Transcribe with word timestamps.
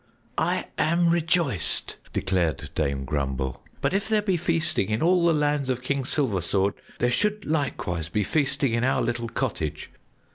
"I 0.39 0.65
am 0.79 1.11
rejoiced!" 1.11 1.97
declared 2.11 2.71
Dame 2.73 3.05
Grumble, 3.05 3.61
"but 3.81 3.93
if 3.93 4.09
there 4.09 4.23
be 4.23 4.35
feasting 4.35 4.89
in 4.89 5.03
all 5.03 5.27
the 5.27 5.31
lands 5.31 5.69
of 5.69 5.83
King 5.83 6.05
Silversword, 6.05 6.73
there 6.97 7.11
should 7.11 7.45
likewise 7.45 8.09
be 8.09 8.23
feasting 8.23 8.73
in 8.73 8.83
our 8.83 9.03
little 9.03 9.29
cottage. 9.29 9.91